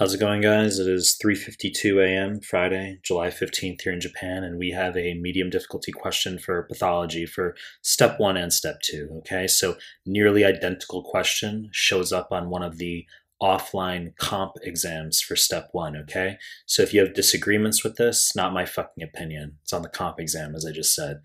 [0.00, 0.78] How's it going, guys?
[0.78, 2.40] It is 3:52 a.m.
[2.40, 7.26] Friday, July 15th here in Japan, and we have a medium difficulty question for pathology
[7.26, 9.10] for step one and step two.
[9.18, 9.76] Okay, so
[10.06, 13.04] nearly identical question shows up on one of the
[13.42, 15.94] offline comp exams for step one.
[15.94, 19.58] Okay, so if you have disagreements with this, not my fucking opinion.
[19.64, 21.20] It's on the comp exam, as I just said.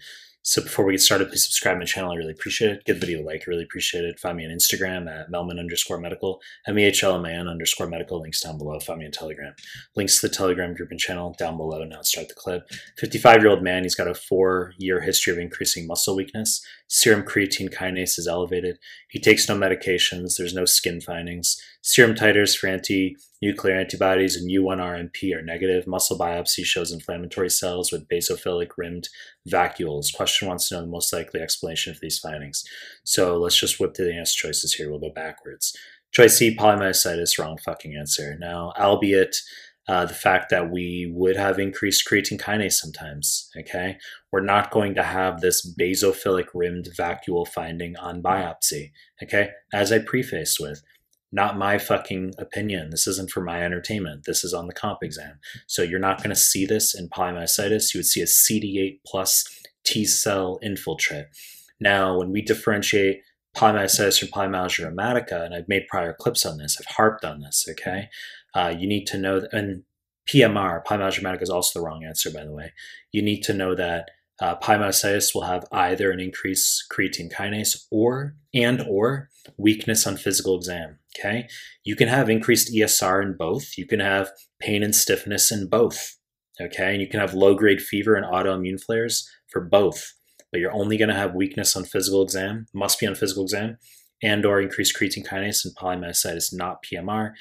[0.48, 2.12] So before we get started, please subscribe to my channel.
[2.12, 2.86] I really appreciate it.
[2.86, 3.42] Give the video a like.
[3.42, 4.20] I really appreciate it.
[4.20, 8.22] Find me on Instagram at mehlman underscore medical, M-E-H-L-M-A-N underscore medical.
[8.22, 8.80] Links down below.
[8.80, 9.56] Find me on Telegram.
[9.96, 11.84] Links to the Telegram group and channel down below.
[11.84, 12.62] Now let's start the clip.
[13.02, 13.82] 55-year-old man.
[13.82, 16.64] He's got a four-year history of increasing muscle weakness.
[16.88, 18.78] Serum creatine kinase is elevated.
[19.10, 20.38] He takes no medications.
[20.38, 21.60] There's no skin findings.
[21.88, 25.86] Serum titers for anti-nuclear antibodies and U1RNP are negative.
[25.86, 29.08] Muscle biopsy shows inflammatory cells with basophilic rimmed
[29.48, 30.12] vacuoles.
[30.12, 32.64] Question wants to know the most likely explanation for these findings.
[33.04, 34.90] So let's just whip through the answer choices here.
[34.90, 35.78] We'll go backwards.
[36.12, 38.36] Choice C, polymyositis, wrong fucking answer.
[38.40, 39.36] Now, albeit
[39.88, 43.52] uh, the fact that we would have increased creatine kinase sometimes.
[43.60, 43.98] Okay,
[44.32, 48.92] we're not going to have this basophilic rimmed vacuole finding on biopsy.
[49.22, 50.82] Okay, as I prefaced with,
[51.32, 52.90] not my fucking opinion.
[52.92, 54.24] This isn't for my entertainment.
[54.26, 55.40] This is on the comp exam.
[55.68, 57.94] So you're not going to see this in polymyositis.
[57.94, 59.44] You would see a CD8 plus
[59.84, 61.28] T cell infiltrate.
[61.80, 63.22] Now, when we differentiate
[63.56, 67.66] polymyositis from polymyalgia rheumatica, and I've made prior clips on this, I've harped on this,
[67.70, 68.10] okay?
[68.54, 69.84] Uh, you need to know, that, and
[70.30, 72.74] PMR, polymyalgia rheumatica is also the wrong answer, by the way.
[73.12, 74.10] You need to know that
[74.42, 74.56] uh,
[75.34, 81.00] will have either an increased creatine kinase or and or weakness on physical exam.
[81.18, 81.48] Okay,
[81.84, 83.78] you can have increased ESR in both.
[83.78, 86.18] You can have pain and stiffness in both.
[86.60, 90.14] Okay, and you can have low grade fever and autoimmune flares for both.
[90.52, 92.66] But you're only going to have weakness on physical exam.
[92.74, 93.78] Must be on physical exam,
[94.22, 97.32] and or increased creatine kinase and polymyositis, not PMR.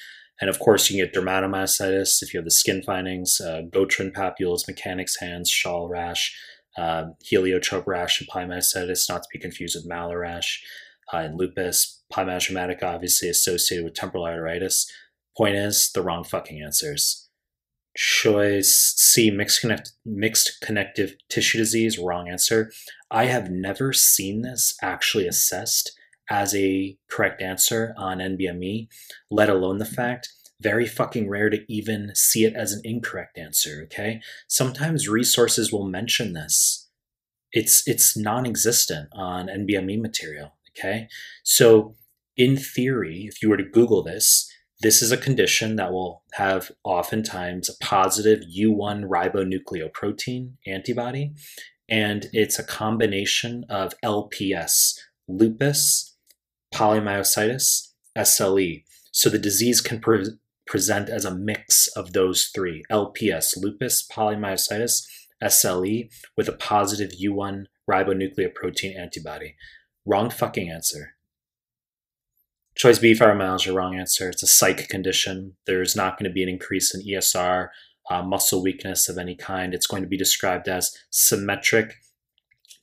[0.40, 4.12] And of course, you can get dermatomyositis if you have the skin findings, uh, Gottron
[4.12, 6.36] papules, mechanics hands, shawl rash,
[6.76, 10.62] uh, heliotrope rash, and polymyositis, not to be confused with Malar rash.
[11.12, 14.86] Uh, and lupus, polymyalgia rheumatica, obviously associated with temporal arteritis.
[15.36, 17.28] Point is, the wrong fucking answers.
[17.96, 22.72] Choice C, mixed, connect, mixed connective tissue disease, wrong answer.
[23.10, 25.92] I have never seen this actually assessed
[26.30, 28.88] as a correct answer on NBME,
[29.30, 33.82] let alone the fact very fucking rare to even see it as an incorrect answer,
[33.84, 34.20] okay?
[34.48, 36.88] Sometimes resources will mention this.
[37.52, 41.08] It's it's non-existent on NBME material, okay?
[41.42, 41.96] So
[42.36, 44.50] in theory, if you were to Google this,
[44.80, 51.32] this is a condition that will have oftentimes a positive U1 ribonucleoprotein antibody,
[51.88, 54.98] and it's a combination of LPS,
[55.28, 56.16] lupus,
[56.74, 58.84] polymyositis, SLE.
[59.12, 60.24] So the disease can pre
[60.74, 65.06] present as a mix of those three LPS, lupus, polymyositis,
[65.40, 69.54] SLE, with a positive U1 ribonucleoprotein antibody.
[70.04, 71.14] Wrong fucking answer.
[72.74, 74.30] Choice B, fibromyalgia, wrong answer.
[74.30, 75.54] It's a psych condition.
[75.64, 77.68] There's not going to be an increase in ESR,
[78.10, 79.74] uh, muscle weakness of any kind.
[79.74, 81.98] It's going to be described as symmetric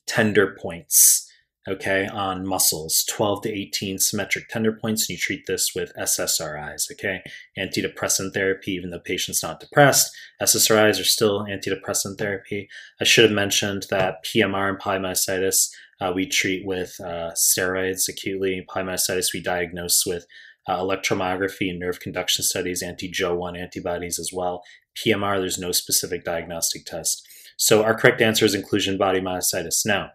[0.06, 1.30] tender points
[1.68, 6.90] okay, on muscles, 12 to 18 symmetric tender points, and you treat this with SSRIs,
[6.90, 7.22] okay?
[7.56, 12.68] Antidepressant therapy, even though patient's not depressed, SSRIs are still antidepressant therapy.
[13.00, 15.68] I should have mentioned that PMR and polymyositis
[16.00, 18.66] uh, we treat with uh, steroids acutely.
[18.68, 20.26] Polymyositis we diagnose with
[20.68, 24.64] uh, electromyography and nerve conduction studies, anti-Jo1 antibodies as well.
[24.96, 27.26] PMR, there's no specific diagnostic test.
[27.56, 29.86] So our correct answer is inclusion body myositis.
[29.86, 30.10] Now,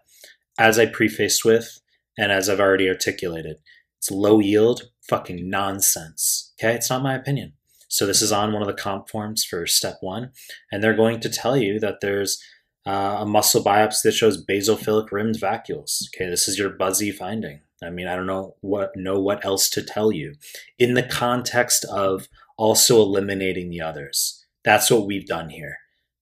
[0.58, 1.80] as I prefaced with,
[2.18, 3.58] and as I've already articulated,
[3.98, 6.52] it's low yield fucking nonsense.
[6.60, 7.54] Okay, it's not my opinion.
[7.88, 10.32] So this is on one of the comp forms for step one,
[10.70, 12.42] and they're going to tell you that there's
[12.86, 16.02] uh, a muscle biopsy that shows basophilic rimmed vacuoles.
[16.14, 17.60] Okay, this is your buzzy finding.
[17.82, 20.34] I mean, I don't know what know what else to tell you
[20.78, 24.44] in the context of also eliminating the others.
[24.64, 25.78] That's what we've done here.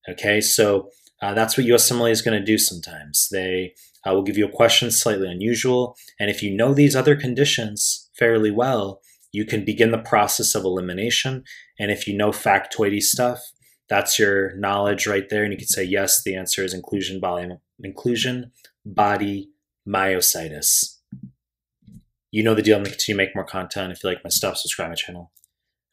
[0.09, 0.89] Okay, so
[1.21, 3.27] uh, that's what USMLE is going to do sometimes.
[3.31, 3.73] They
[4.07, 8.09] uh, will give you a question slightly unusual, and if you know these other conditions
[8.17, 11.43] fairly well, you can begin the process of elimination.
[11.79, 13.39] And if you know factoidy stuff,
[13.89, 16.21] that's your knowledge right there, and you can say yes.
[16.23, 17.49] The answer is inclusion body,
[17.83, 18.51] inclusion
[18.85, 19.49] body
[19.87, 20.97] myositis.
[22.31, 22.75] You know the deal.
[22.75, 23.93] I'm going to continue to make more content.
[23.93, 25.31] If you like my stuff, subscribe my channel.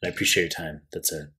[0.03, 0.83] And I appreciate your time.
[0.93, 1.29] That's it.